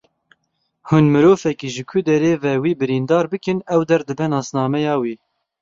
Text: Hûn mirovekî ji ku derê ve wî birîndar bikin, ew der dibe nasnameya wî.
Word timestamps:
Hûn 0.89 1.05
mirovekî 1.13 1.69
ji 1.75 1.83
ku 1.89 1.99
derê 2.07 2.33
ve 2.43 2.53
wî 2.63 2.73
birîndar 2.79 3.25
bikin, 3.33 3.57
ew 3.73 3.81
der 3.89 4.01
dibe 4.07 4.25
nasnameya 4.33 4.95
wî. 5.03 5.15